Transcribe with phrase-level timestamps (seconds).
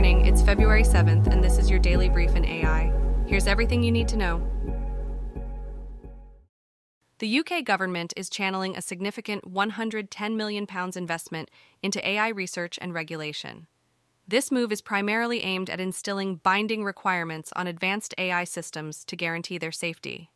[0.00, 2.90] morning, it's February 7th, and this is your daily brief in AI.
[3.26, 4.40] Here's everything you need to know.
[7.18, 10.66] The UK government is channeling a significant £110 million
[10.96, 11.50] investment
[11.82, 13.66] into AI research and regulation.
[14.26, 19.58] This move is primarily aimed at instilling binding requirements on advanced AI systems to guarantee
[19.58, 20.30] their safety.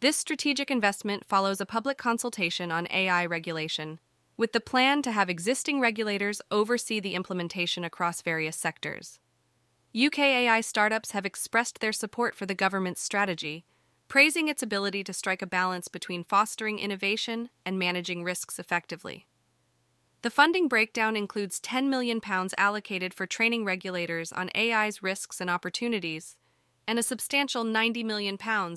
[0.00, 4.00] This strategic investment follows a public consultation on AI regulation,
[4.36, 9.20] with the plan to have existing regulators oversee the implementation across various sectors.
[9.94, 13.64] UK AI startups have expressed their support for the government's strategy
[14.12, 19.26] praising its ability to strike a balance between fostering innovation and managing risks effectively.
[20.20, 22.20] The funding breakdown includes £10 million
[22.58, 26.36] allocated for training regulators on AI's risks and opportunities,
[26.86, 28.36] and a substantial £90 million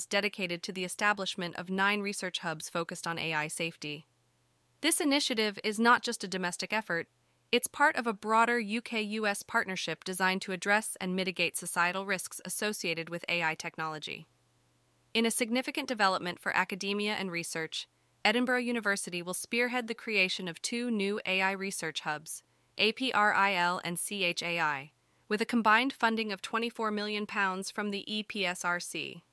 [0.10, 4.08] dedicated to the establishment of nine research hubs focused on AI safety.
[4.86, 7.08] This initiative is not just a domestic effort,
[7.52, 12.40] it's part of a broader UK US partnership designed to address and mitigate societal risks
[12.46, 14.28] associated with AI technology.
[15.12, 17.88] In a significant development for academia and research,
[18.24, 22.44] Edinburgh University will spearhead the creation of two new AI research hubs,
[22.78, 24.92] APRIL and CHAI,
[25.28, 29.24] with a combined funding of £24 million from the EPSRC.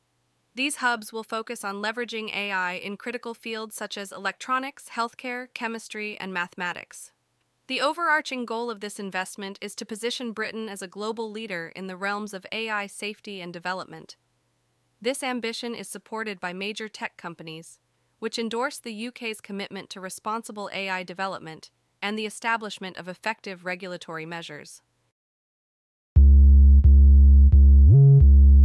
[0.54, 6.18] These hubs will focus on leveraging AI in critical fields such as electronics, healthcare, chemistry,
[6.20, 7.12] and mathematics.
[7.68, 11.86] The overarching goal of this investment is to position Britain as a global leader in
[11.86, 14.16] the realms of AI safety and development,
[15.02, 17.80] this ambition is supported by major tech companies,
[18.20, 24.24] which endorse the UK's commitment to responsible AI development and the establishment of effective regulatory
[24.24, 24.80] measures.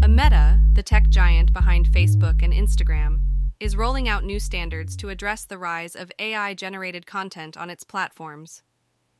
[0.03, 3.19] A Meta, the tech giant behind Facebook and Instagram,
[3.59, 7.83] is rolling out new standards to address the rise of AI generated content on its
[7.83, 8.61] platforms.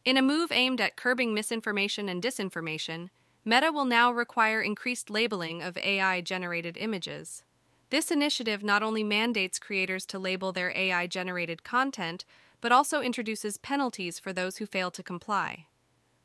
[0.06, 3.10] In a move aimed at curbing misinformation and disinformation,
[3.44, 7.42] Meta will now require increased labeling of AI generated images.
[7.90, 12.24] This initiative not only mandates creators to label their AI generated content,
[12.62, 15.66] but also introduces penalties for those who fail to comply.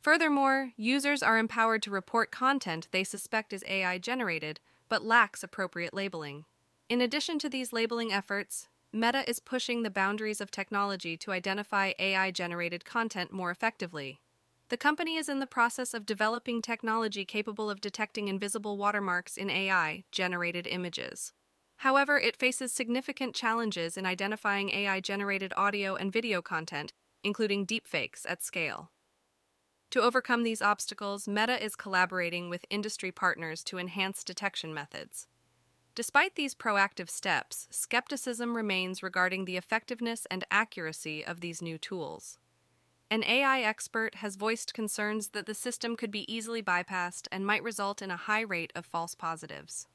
[0.02, 4.60] Furthermore, users are empowered to report content they suspect is AI generated,
[4.92, 6.44] but lacks appropriate labeling.
[6.90, 11.94] In addition to these labeling efforts, Meta is pushing the boundaries of technology to identify
[11.98, 14.20] AI generated content more effectively.
[14.68, 19.48] The company is in the process of developing technology capable of detecting invisible watermarks in
[19.48, 21.32] AI generated images.
[21.76, 26.92] However, it faces significant challenges in identifying AI generated audio and video content,
[27.24, 28.90] including deepfakes, at scale.
[29.92, 35.26] To overcome these obstacles, Meta is collaborating with industry partners to enhance detection methods.
[35.94, 42.38] Despite these proactive steps, skepticism remains regarding the effectiveness and accuracy of these new tools.
[43.10, 47.62] An AI expert has voiced concerns that the system could be easily bypassed and might
[47.62, 49.88] result in a high rate of false positives.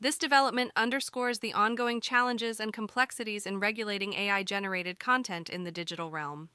[0.00, 5.70] This development underscores the ongoing challenges and complexities in regulating AI generated content in the
[5.70, 6.48] digital realm.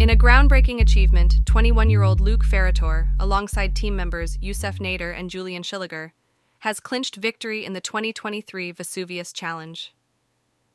[0.00, 5.28] In a groundbreaking achievement, 21 year old Luke Farritor, alongside team members Youssef Nader and
[5.28, 6.12] Julian Schilliger,
[6.60, 9.92] has clinched victory in the 2023 Vesuvius Challenge.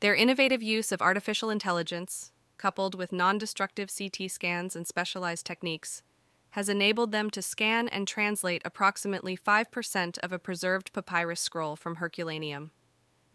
[0.02, 6.04] Their innovative use of artificial intelligence, coupled with non destructive CT scans and specialized techniques,
[6.50, 11.96] has enabled them to scan and translate approximately 5% of a preserved papyrus scroll from
[11.96, 12.72] Herculaneum.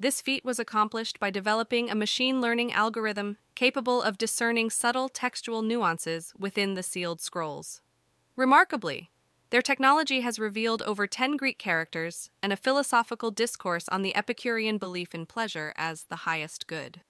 [0.01, 5.61] This feat was accomplished by developing a machine learning algorithm capable of discerning subtle textual
[5.61, 7.81] nuances within the sealed scrolls.
[8.37, 9.11] Remarkably,
[9.51, 14.79] their technology has revealed over 10 Greek characters and a philosophical discourse on the Epicurean
[14.79, 17.01] belief in pleasure as the highest good.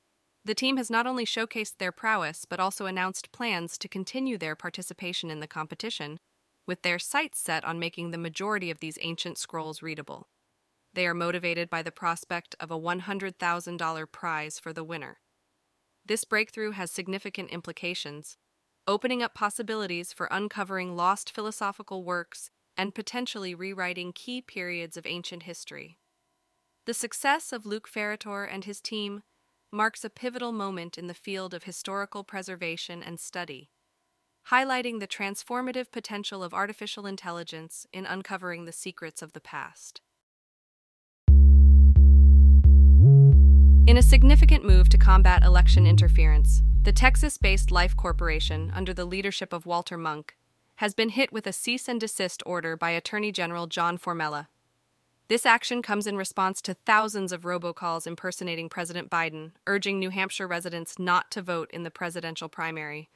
[0.46, 4.56] The team has not only showcased their prowess, but also announced plans to continue their
[4.56, 6.18] participation in the competition,
[6.64, 10.28] with their sights set on making the majority of these ancient scrolls readable.
[10.98, 15.20] They are motivated by the prospect of a $100,000 prize for the winner.
[16.04, 18.36] This breakthrough has significant implications,
[18.84, 25.44] opening up possibilities for uncovering lost philosophical works and potentially rewriting key periods of ancient
[25.44, 26.00] history.
[26.84, 29.22] The success of Luke Farritor and his team
[29.70, 33.70] marks a pivotal moment in the field of historical preservation and study,
[34.50, 40.00] highlighting the transformative potential of artificial intelligence in uncovering the secrets of the past.
[43.88, 49.06] In a significant move to combat election interference, the Texas based Life Corporation, under the
[49.06, 50.36] leadership of Walter Monk,
[50.76, 54.48] has been hit with a cease and desist order by Attorney General John Formella.
[55.28, 60.46] This action comes in response to thousands of robocalls impersonating President Biden, urging New Hampshire
[60.46, 63.08] residents not to vote in the presidential primary.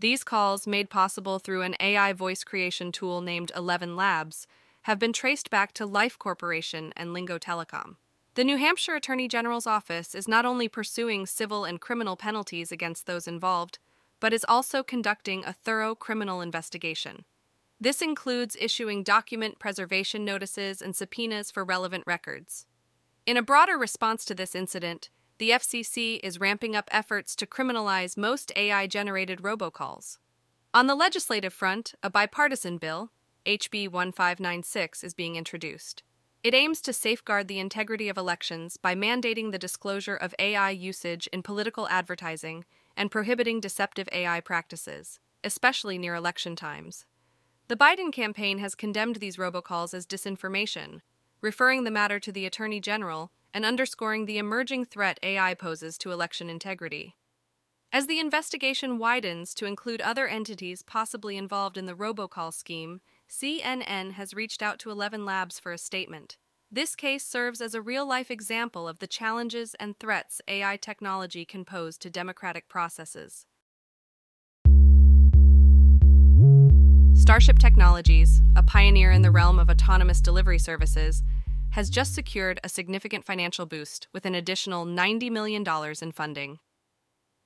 [0.00, 4.48] These calls, made possible through an AI voice creation tool named Eleven Labs,
[4.82, 7.98] have been traced back to Life Corporation and Lingo Telecom.
[8.34, 13.04] The New Hampshire Attorney General's office is not only pursuing civil and criminal penalties against
[13.04, 13.78] those involved,
[14.20, 17.26] but is also conducting a thorough criminal investigation.
[17.78, 22.64] This includes issuing document preservation notices and subpoenas for relevant records.
[23.26, 28.16] In a broader response to this incident, the FCC is ramping up efforts to criminalize
[28.16, 30.16] most AI generated robocalls.
[30.72, 33.12] On the legislative front, a bipartisan bill,
[33.44, 36.02] HB 1596, is being introduced.
[36.42, 41.28] It aims to safeguard the integrity of elections by mandating the disclosure of AI usage
[41.28, 42.64] in political advertising
[42.96, 47.06] and prohibiting deceptive AI practices, especially near election times.
[47.68, 51.02] The Biden campaign has condemned these robocalls as disinformation,
[51.40, 56.10] referring the matter to the Attorney General and underscoring the emerging threat AI poses to
[56.10, 57.14] election integrity.
[57.92, 63.00] As the investigation widens to include other entities possibly involved in the robocall scheme,
[63.32, 66.36] CNN has reached out to Eleven Labs for a statement.
[66.70, 71.46] This case serves as a real life example of the challenges and threats AI technology
[71.46, 73.46] can pose to democratic processes.
[77.14, 81.22] Starship Technologies, a pioneer in the realm of autonomous delivery services,
[81.70, 85.64] has just secured a significant financial boost with an additional $90 million
[86.02, 86.58] in funding.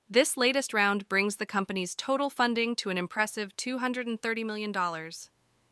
[0.09, 4.73] This latest round brings the company's total funding to an impressive $230 million.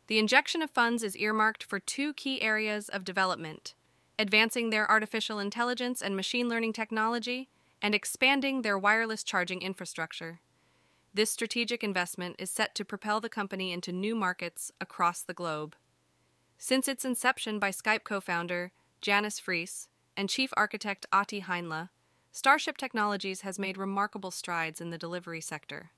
[0.06, 3.74] The injection of funds is earmarked for two key areas of development
[4.18, 7.48] advancing their artificial intelligence and machine learning technology,
[7.82, 10.40] and expanding their wireless charging infrastructure.
[11.12, 15.76] This strategic investment is set to propel the company into new markets across the globe.
[16.58, 21.90] Since its inception by Skype co founder Janus Friis and chief architect Ahti Heinla,
[22.32, 25.90] Starship Technologies has made remarkable strides in the delivery sector.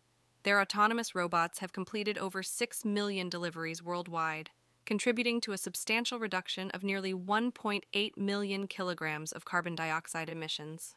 [0.44, 4.50] Their autonomous robots have completed over 6 million deliveries worldwide,
[4.86, 10.94] contributing to a substantial reduction of nearly 1.8 million kilograms of carbon dioxide emissions.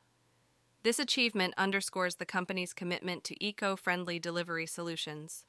[0.84, 5.46] This achievement underscores the company's commitment to eco friendly delivery solutions.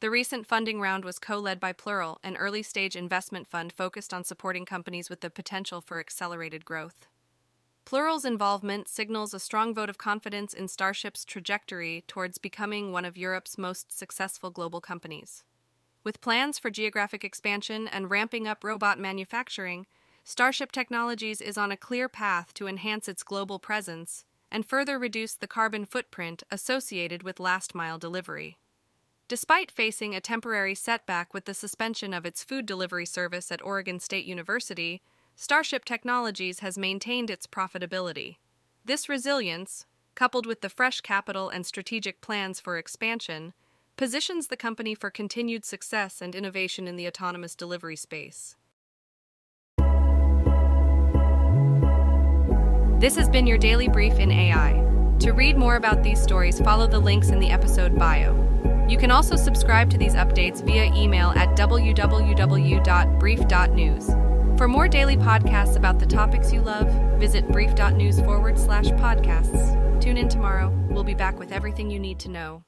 [0.00, 4.14] The recent funding round was co led by Plural, an early stage investment fund focused
[4.14, 7.08] on supporting companies with the potential for accelerated growth.
[7.88, 13.16] Plural's involvement signals a strong vote of confidence in Starship's trajectory towards becoming one of
[13.16, 15.42] Europe's most successful global companies.
[16.04, 19.86] With plans for geographic expansion and ramping up robot manufacturing,
[20.22, 25.32] Starship Technologies is on a clear path to enhance its global presence and further reduce
[25.32, 28.58] the carbon footprint associated with last mile delivery.
[29.28, 33.98] Despite facing a temporary setback with the suspension of its food delivery service at Oregon
[33.98, 35.00] State University,
[35.40, 38.38] Starship Technologies has maintained its profitability.
[38.84, 39.86] This resilience,
[40.16, 43.52] coupled with the fresh capital and strategic plans for expansion,
[43.96, 48.56] positions the company for continued success and innovation in the autonomous delivery space.
[52.98, 54.84] This has been your daily brief in AI.
[55.20, 58.34] To read more about these stories, follow the links in the episode bio.
[58.88, 61.88] You can also subscribe to these updates via email at www.brief.news.
[64.58, 66.88] For more daily podcasts about the topics you love,
[67.20, 70.00] visit brief.news forward slash podcasts.
[70.00, 70.76] Tune in tomorrow.
[70.90, 72.67] We'll be back with everything you need to know.